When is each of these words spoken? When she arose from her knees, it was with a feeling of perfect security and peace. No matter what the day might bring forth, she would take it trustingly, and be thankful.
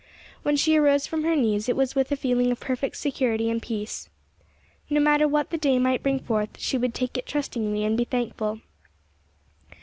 When 0.41 0.55
she 0.55 0.77
arose 0.77 1.05
from 1.05 1.23
her 1.25 1.35
knees, 1.35 1.69
it 1.69 1.75
was 1.75 1.93
with 1.93 2.11
a 2.11 2.15
feeling 2.15 2.51
of 2.51 2.59
perfect 2.59 2.97
security 2.97 3.51
and 3.51 3.61
peace. 3.61 4.09
No 4.89 4.99
matter 4.99 5.27
what 5.27 5.51
the 5.51 5.59
day 5.59 5.77
might 5.77 6.01
bring 6.01 6.17
forth, 6.19 6.57
she 6.57 6.75
would 6.75 6.95
take 6.95 7.19
it 7.19 7.27
trustingly, 7.27 7.83
and 7.83 7.95
be 7.95 8.05
thankful. 8.05 8.61